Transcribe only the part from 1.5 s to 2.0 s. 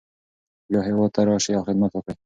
او خدمت